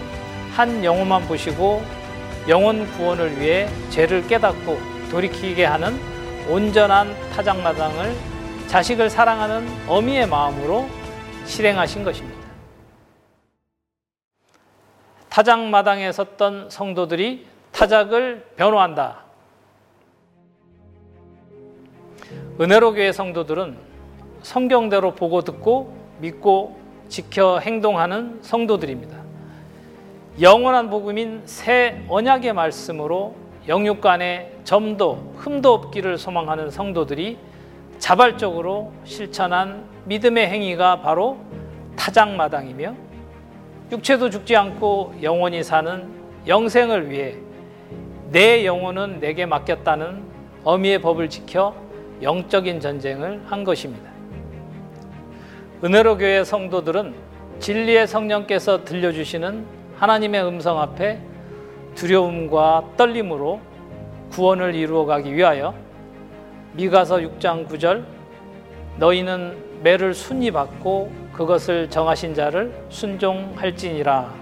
한 0.55 0.83
영혼만 0.83 1.27
보시고 1.27 1.83
영혼 2.47 2.89
구원을 2.93 3.39
위해 3.39 3.67
죄를 3.89 4.27
깨닫고 4.27 4.79
돌이키게 5.11 5.65
하는 5.65 5.99
온전한 6.47 7.15
타작마당을 7.31 8.15
자식을 8.67 9.09
사랑하는 9.09 9.67
어미의 9.87 10.27
마음으로 10.27 10.87
실행하신 11.45 12.03
것입니다. 12.03 12.34
타작 15.35 15.65
마당에 15.65 16.13
섰던 16.13 16.69
성도들이 16.69 17.45
타작을 17.73 18.45
변호한다. 18.55 19.25
은혜로 22.57 22.93
교회 22.93 23.11
성도들은 23.11 23.75
성경대로 24.43 25.13
보고 25.13 25.41
듣고 25.41 25.93
믿고 26.19 26.79
지켜 27.09 27.59
행동하는 27.59 28.39
성도들입니다. 28.43 29.17
영원한 30.39 30.89
복음인 30.89 31.41
새 31.43 32.05
언약의 32.07 32.53
말씀으로 32.53 33.35
영육 33.67 33.99
간에 33.99 34.53
점도 34.63 35.33
흠도 35.35 35.73
없기를 35.73 36.17
소망하는 36.17 36.69
성도들이 36.69 37.37
자발적으로 37.99 38.93
실천한 39.03 39.83
믿음의 40.05 40.47
행위가 40.47 41.01
바로 41.01 41.39
타작마당이며 41.97 43.04
육체도 43.91 44.29
죽지 44.29 44.55
않고 44.55 45.15
영원히 45.21 45.63
사는 45.63 46.09
영생을 46.47 47.09
위해 47.09 47.35
내 48.31 48.65
영혼은 48.65 49.19
내게 49.19 49.45
맡겼다는 49.45 50.23
어미의 50.63 51.01
법을 51.01 51.29
지켜 51.29 51.75
영적인 52.21 52.79
전쟁을 52.79 53.41
한 53.45 53.63
것입니다. 53.63 54.09
은혜로 55.83 56.17
교회 56.17 56.43
성도들은 56.43 57.13
진리의 57.59 58.07
성령께서 58.07 58.83
들려주시는 58.83 59.65
하나님의 59.97 60.43
음성 60.43 60.79
앞에 60.79 61.19
두려움과 61.93 62.91
떨림으로 62.97 63.61
구원을 64.31 64.75
이루어가기 64.75 65.33
위하여 65.33 65.75
미가서 66.73 67.17
6장 67.17 67.67
9절 67.67 68.03
너희는 68.97 69.57
매를 69.83 70.13
순히 70.13 70.51
받고 70.51 71.11
그것을 71.35 71.89
정하신 71.89 72.33
자를 72.33 72.73
순종할지니라 72.89 74.33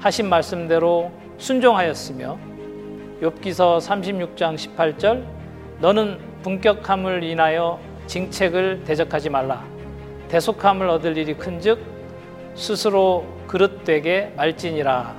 하신 0.00 0.28
말씀대로 0.28 1.12
순종하였으며 1.38 2.36
욥기서 3.20 3.78
36장 3.78 4.56
18절 4.56 5.24
너는 5.78 6.18
분격함을 6.42 7.22
인하여 7.22 7.78
징책을 8.08 8.82
대적하지 8.84 9.30
말라 9.30 9.64
대속함을 10.28 10.88
얻을 10.88 11.16
일이 11.16 11.34
큰즉 11.34 11.78
스스로 12.56 13.24
그릇되게 13.46 14.32
말지니라 14.36 15.14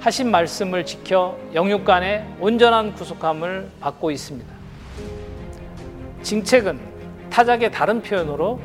하신 0.00 0.28
말씀을 0.28 0.84
지켜 0.84 1.38
영육간의 1.54 2.26
온전한 2.40 2.92
구속함을 2.94 3.70
받고 3.78 4.10
있습니다. 4.10 4.52
징책은 6.22 6.80
타작의 7.30 7.70
다른 7.70 8.02
표현으로 8.02 8.58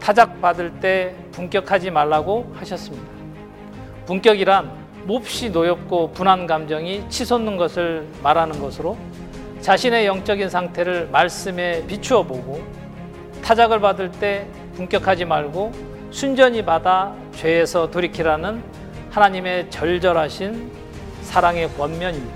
타작 0.00 0.40
받을 0.40 0.70
때 0.80 1.14
분격하지 1.32 1.90
말라고 1.90 2.52
하셨습니다. 2.56 3.06
분격이란 4.06 4.70
몹시 5.04 5.50
노엽고 5.50 6.12
분한 6.12 6.46
감정이 6.46 7.08
치솟는 7.08 7.56
것을 7.56 8.06
말하는 8.22 8.60
것으로 8.60 8.96
자신의 9.60 10.06
영적인 10.06 10.48
상태를 10.48 11.08
말씀에 11.10 11.84
비추어 11.86 12.22
보고 12.22 12.62
타작을 13.42 13.80
받을 13.80 14.10
때 14.10 14.46
분격하지 14.74 15.24
말고 15.24 15.72
순전히 16.10 16.64
받아 16.64 17.14
죄에서 17.32 17.90
돌이키라는 17.90 18.62
하나님의 19.10 19.70
절절하신 19.70 20.70
사랑의 21.22 21.68
권면입니다. 21.76 22.34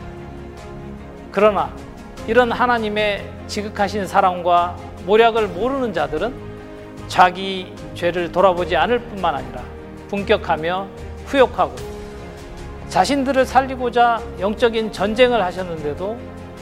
그러나 1.30 1.72
이런 2.26 2.52
하나님의 2.52 3.28
지극하신 3.46 4.06
사랑과 4.06 4.76
모략을 5.06 5.48
모르는 5.48 5.92
자들은 5.92 6.51
자기 7.12 7.70
죄를 7.94 8.32
돌아보지 8.32 8.74
않을 8.74 8.98
뿐만 9.00 9.34
아니라 9.34 9.62
분격하며 10.08 10.88
후욕하고 11.26 11.76
자신들을 12.88 13.44
살리고자 13.44 14.22
영적인 14.40 14.92
전쟁을 14.92 15.44
하셨는데도 15.44 16.16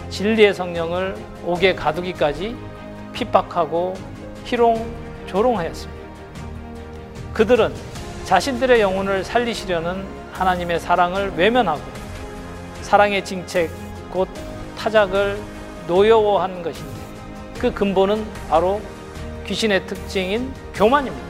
진리의 0.09 0.53
성령을 0.53 1.15
옥에 1.47 1.77
가두기까지 1.77 2.57
핍박하고 3.13 3.95
희롱 4.45 4.93
조롱하였습니다. 5.29 6.05
그들은 7.33 7.73
자신들의 8.25 8.81
영혼을 8.81 9.23
살리시려는 9.23 10.05
하나님의 10.33 10.81
사랑을 10.81 11.33
외면하고 11.37 11.81
사랑의 12.83 13.25
징책 13.25 13.71
곧 14.11 14.27
타작을 14.77 15.39
노여워하는 15.87 16.65
것인데 16.65 16.93
그 17.61 17.73
근본은 17.73 18.27
바로 18.49 18.81
귀신의 19.51 19.85
특징인 19.85 20.55
교만입니다. 20.75 21.27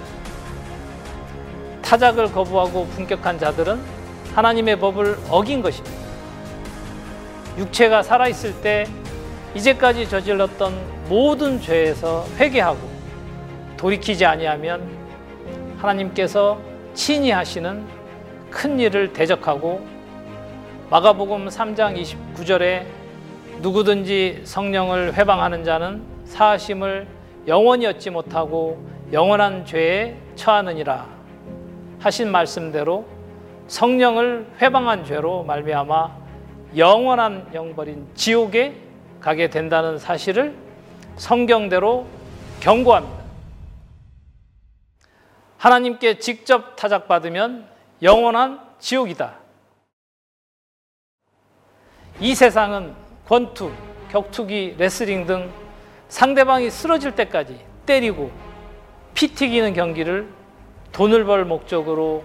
타작을 1.80 2.30
거부하고 2.30 2.86
분격한 2.88 3.38
자들은 3.38 3.80
하나님의 4.34 4.78
법을 4.78 5.16
어긴 5.30 5.62
것입니다. 5.62 5.96
육체가 7.56 8.02
살아있을 8.02 8.60
때 8.60 8.86
이제까지 9.54 10.06
저질렀던 10.06 11.08
모든 11.08 11.62
죄에서 11.62 12.26
회개하고 12.36 12.78
돌이키지 13.78 14.26
아니하면 14.26 14.86
하나님께서 15.78 16.60
친히 16.92 17.30
하시는 17.30 17.86
큰 18.50 18.78
일을 18.78 19.14
대적하고 19.14 19.82
마가복음 20.90 21.48
3장 21.48 21.98
29절에 22.36 22.84
누구든지 23.62 24.42
성령을 24.44 25.14
회방하는 25.14 25.64
자는 25.64 26.02
사하심을 26.26 27.19
영원히 27.46 27.86
얻지 27.86 28.10
못하고 28.10 28.84
영원한 29.12 29.64
죄에 29.64 30.16
처하느니라 30.34 31.06
하신 31.98 32.30
말씀대로 32.30 33.06
성령을 33.66 34.46
회방한 34.60 35.04
죄로 35.04 35.42
말미암아 35.44 36.18
영원한 36.76 37.48
영벌인 37.52 38.08
지옥에 38.14 38.74
가게 39.20 39.50
된다는 39.50 39.98
사실을 39.98 40.56
성경대로 41.16 42.06
경고합니다. 42.60 43.20
하나님께 45.58 46.18
직접 46.18 46.76
타작받으면 46.76 47.68
영원한 48.02 48.60
지옥이다. 48.78 49.38
이 52.20 52.34
세상은 52.34 52.94
권투, 53.26 53.70
격투기, 54.10 54.76
레슬링 54.78 55.26
등 55.26 55.59
상대방이 56.10 56.70
쓰러질 56.70 57.12
때까지 57.12 57.58
때리고 57.86 58.30
피 59.14 59.28
튀기는 59.28 59.72
경기를 59.72 60.28
돈을 60.92 61.24
벌 61.24 61.44
목적으로 61.44 62.24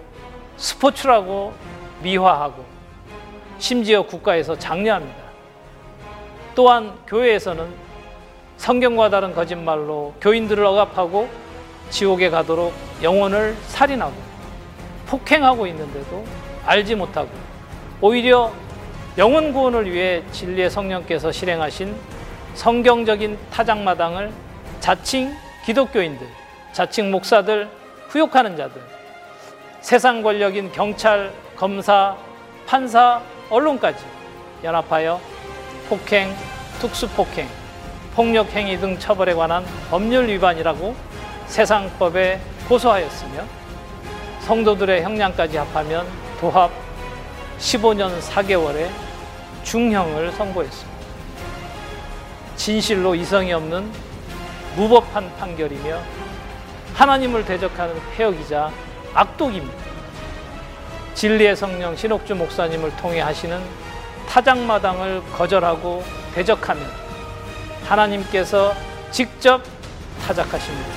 스포츠라고 0.58 1.54
미화하고 2.02 2.66
심지어 3.60 4.02
국가에서 4.02 4.58
장려합니다. 4.58 5.16
또한 6.56 6.98
교회에서는 7.08 7.68
성경과 8.58 9.10
다른 9.10 9.34
거짓말로 9.34 10.14
교인들을 10.20 10.66
억압하고 10.66 11.30
지옥에 11.92 12.30
가도록 12.30 12.74
영혼을 13.04 13.56
살인하고 13.68 14.14
폭행하고 15.06 15.68
있는데도 15.68 16.26
알지 16.66 16.96
못하고 16.96 17.30
오히려 18.02 18.52
영혼 19.18 19.54
구원을 19.54 19.92
위해 19.92 20.24
진리의 20.32 20.72
성령께서 20.72 21.32
실행하신 21.32 21.96
성경적인 22.56 23.38
타작마당을 23.52 24.32
자칭 24.80 25.36
기독교인들, 25.66 26.26
자칭 26.72 27.12
목사들, 27.12 27.70
후욕하는 28.08 28.56
자들, 28.56 28.82
세상 29.82 30.24
권력인 30.24 30.72
경찰, 30.72 31.32
검사, 31.56 32.16
판사, 32.66 33.22
언론까지 33.50 34.04
연합하여 34.64 35.20
폭행, 35.90 36.34
특수폭행, 36.80 37.48
폭력행위 38.16 38.78
등 38.80 38.98
처벌에 38.98 39.34
관한 39.34 39.66
법률 39.90 40.28
위반이라고 40.28 40.96
세상법에 41.48 42.40
고소하였으며 42.68 43.44
성도들의 44.42 45.04
형량까지 45.04 45.58
합하면 45.58 46.08
도합 46.40 46.72
15년 47.60 48.20
4개월의 48.20 48.90
중형을 49.64 50.32
선고했습니다. 50.32 50.95
진실로 52.56 53.16
이성이 53.16 53.54
없는 53.54 53.92
무법한 54.76 55.36
판결이며 55.38 56.02
하나님을 56.94 57.46
대적하는 57.46 57.96
폐역이자 58.16 58.72
악독입니다. 59.14 59.86
진리의 61.14 61.56
성령 61.56 61.96
신옥주 61.96 62.36
목사님을 62.36 62.96
통해 62.98 63.22
하시는 63.22 63.60
타작마당을 64.28 65.24
거절하고 65.32 66.04
대적하면 66.34 66.86
하나님께서 67.86 68.74
직접 69.12 69.62
타작하십니다. 70.22 70.90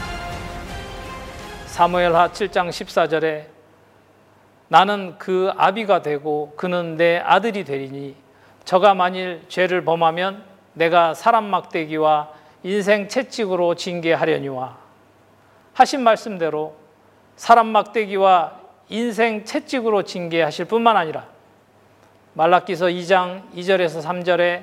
사무엘하 1.67 2.31
7장 2.31 2.69
14절에 2.71 3.45
나는 4.67 5.15
그 5.19 5.53
아비가 5.57 6.03
되고 6.03 6.53
그는 6.57 6.97
내 6.97 7.19
아들이 7.19 7.65
되리니 7.65 8.17
저가 8.65 8.95
만일 8.95 9.43
죄를 9.49 9.85
범하면 9.85 10.48
내가 10.79 11.13
사람 11.13 11.45
막대기와 11.45 12.31
인생 12.63 13.09
채찍으로 13.09 13.75
징계하려니와 13.75 14.79
하신 15.75 16.03
말씀대로 16.03 16.75
사람 17.37 17.67
막대기와 17.69 18.59
인생 18.89 19.45
채찍으로 19.45 20.05
징계하실 20.05 20.67
뿐만 20.67 20.97
아니라 20.97 21.27
말라기서 22.35 22.87
2장 22.87 23.43
2절에서 23.55 24.03
3절에 24.03 24.63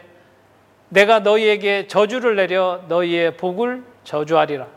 내가 0.89 1.19
너희에게 1.19 1.88
저주를 1.88 2.36
내려 2.38 2.82
너희의 2.88 3.36
복을 3.38 3.84
저주하리라. 4.04 4.67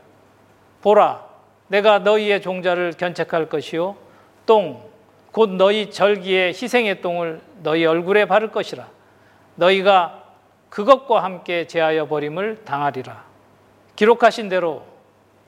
보라, 0.83 1.25
내가 1.69 2.01
너희의 2.01 2.41
종자를 2.43 2.95
견책할 2.95 3.49
것이요. 3.49 3.97
똥, 4.47 4.83
곧 5.33 5.51
너희 5.51 5.91
절기의 5.91 6.49
희생의 6.49 7.01
똥을 7.03 7.41
너희 7.63 7.85
얼굴에 7.85 8.25
바를 8.25 8.51
것이라. 8.51 8.89
너희가 9.57 10.18
그것과 10.71 11.23
함께 11.23 11.67
제하여 11.67 12.07
버림을 12.09 12.65
당하리라. 12.65 13.25
기록하신 13.97 14.49
대로 14.49 14.85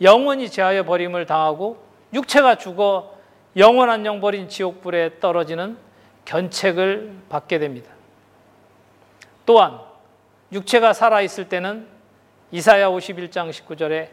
영원히 0.00 0.48
제하여 0.48 0.84
버림을 0.84 1.26
당하고 1.26 1.82
육체가 2.12 2.56
죽어 2.56 3.14
영원한 3.56 4.06
영버린 4.06 4.48
지옥불에 4.48 5.20
떨어지는 5.20 5.76
견책을 6.24 7.12
받게 7.28 7.58
됩니다. 7.58 7.90
또한 9.44 9.80
육체가 10.52 10.92
살아 10.92 11.20
있을 11.20 11.48
때는 11.48 11.86
이사야 12.52 12.88
51장 12.90 13.50
19절에 13.50 14.08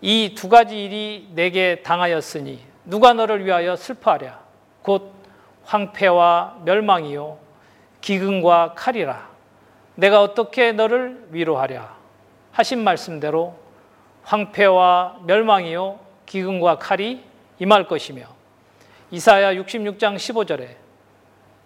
이 0.00 0.34
두 0.36 0.48
가지 0.48 0.84
일이 0.84 1.28
내게 1.34 1.82
당하였으니 1.82 2.60
누가 2.84 3.12
너를 3.14 3.44
위하여 3.44 3.74
슬퍼하랴 3.74 4.40
곧 4.82 5.12
황폐와 5.64 6.58
멸망이요 6.64 7.38
기근과 8.00 8.74
칼이라 8.76 9.33
내가 9.94 10.22
어떻게 10.22 10.72
너를 10.72 11.26
위로하랴 11.30 11.96
하신 12.52 12.82
말씀대로 12.82 13.54
황폐와 14.22 15.20
멸망이요 15.24 16.00
기근과 16.26 16.78
칼이 16.78 17.22
임할 17.58 17.86
것이며 17.86 18.26
이사야 19.10 19.54
66장 19.54 20.16
15절에 20.16 20.76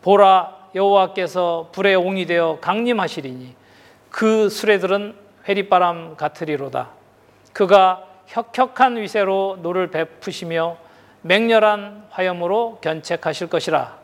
보라 0.03 0.59
여호와께서 0.75 1.71
불에 1.73 1.97
옹위되어 1.97 2.59
강림하시리니 2.61 3.55
그 4.11 4.49
수레들은 4.49 5.17
회리바람 5.49 6.17
같으리로다. 6.17 6.91
그가 7.53 8.05
혁혁한 8.27 8.99
위세로 8.99 9.59
노를 9.63 9.91
베푸시며 9.91 10.77
맹렬한 11.23 12.09
화염으로 12.11 12.79
견책하실 12.81 13.49
것이라. 13.49 13.97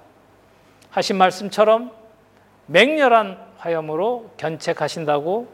하신 0.91 1.17
말씀처럼 1.17 1.93
맹렬한 2.67 3.39
화염으로 3.65 4.31
견책하신다고 4.37 5.49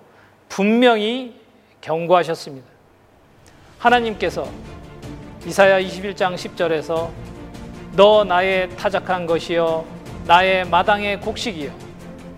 분명히 0.48 1.40
경고하셨습니다. 1.80 2.66
하나님께서 3.78 4.48
이사야 5.46 5.80
21장 5.80 6.34
10절에서 6.34 7.08
너 7.94 8.24
나의 8.24 8.68
타작한 8.70 9.26
것이요 9.26 9.84
나의 10.26 10.64
마당의 10.66 11.20
곡식이요 11.20 11.70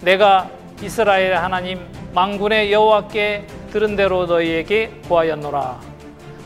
내가 0.03 0.51
이스라엘 0.83 1.35
하나님 1.37 1.81
망군의 2.13 2.71
여호와께 2.71 3.47
들은 3.71 3.97
대로 3.97 4.27
너희에게 4.27 4.91
보하였노라 5.09 5.81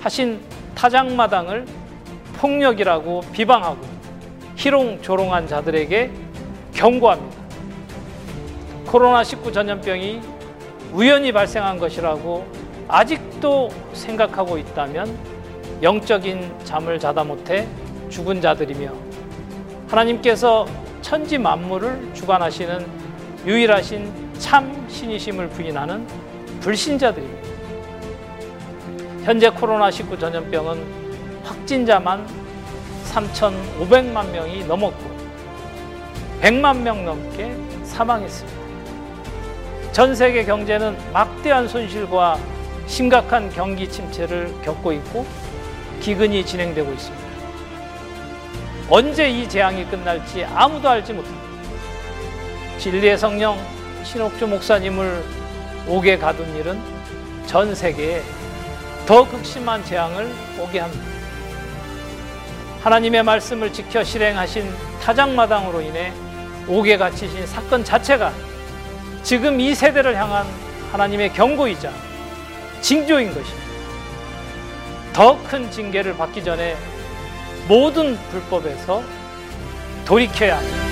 하신 0.02 0.40
타작 0.76 1.12
마당을 1.12 1.66
폭력이라고 2.36 3.22
비방하고 3.32 3.80
희롱조롱한 4.56 5.48
자들에게 5.48 6.12
경고합니다. 6.74 7.35
코로나19 8.86 9.52
전염병이 9.52 10.20
우연히 10.92 11.32
발생한 11.32 11.78
것이라고 11.78 12.46
아직도 12.88 13.68
생각하고 13.92 14.58
있다면 14.58 15.18
영적인 15.82 16.54
잠을 16.64 16.98
자다 16.98 17.24
못해 17.24 17.66
죽은 18.08 18.40
자들이며 18.40 18.92
하나님께서 19.88 20.66
천지 21.02 21.38
만물을 21.38 22.14
주관하시는 22.14 22.86
유일하신 23.44 24.12
참 24.38 24.86
신이심을 24.88 25.48
부인하는 25.50 26.06
불신자들입니다. 26.60 27.48
현재 29.24 29.50
코로나19 29.50 30.18
전염병은 30.18 31.42
확진자만 31.44 32.26
3,500만 33.12 34.30
명이 34.30 34.64
넘었고 34.64 35.16
100만 36.40 36.78
명 36.78 37.04
넘게 37.04 37.56
사망했습니다. 37.84 38.65
전 39.96 40.14
세계 40.14 40.44
경제는 40.44 40.94
막대한 41.10 41.66
손실과 41.66 42.38
심각한 42.86 43.48
경기 43.48 43.88
침체를 43.88 44.52
겪고 44.62 44.92
있고 44.92 45.24
기근이 46.02 46.44
진행되고 46.44 46.92
있습니다. 46.92 47.26
언제 48.90 49.30
이 49.30 49.48
재앙이 49.48 49.86
끝날지 49.86 50.44
아무도 50.44 50.86
알지 50.86 51.14
못합니다. 51.14 51.46
진리의 52.76 53.16
성령 53.16 53.58
신옥주 54.04 54.46
목사님을 54.48 55.24
옥에 55.88 56.18
가둔 56.18 56.54
일은 56.56 56.78
전 57.46 57.74
세계에 57.74 58.22
더 59.06 59.26
극심한 59.26 59.82
재앙을 59.82 60.30
오게 60.60 60.78
합니다. 60.78 61.04
하나님의 62.82 63.22
말씀을 63.22 63.72
지켜 63.72 64.04
실행하신 64.04 64.70
타작마당으로 65.00 65.80
인해 65.80 66.12
옥에 66.68 66.98
갇히신 66.98 67.46
사건 67.46 67.82
자체가 67.82 68.34
지금 69.26 69.60
이 69.60 69.74
세대를 69.74 70.14
향한 70.14 70.46
하나님의 70.92 71.32
경고이자 71.32 71.90
징조인 72.80 73.34
것입니다. 73.34 73.66
더 75.12 75.36
큰 75.42 75.68
징계를 75.68 76.16
받기 76.16 76.44
전에 76.44 76.76
모든 77.66 78.16
불법에서 78.30 79.02
돌이켜야 80.04 80.58
합니다. 80.58 80.85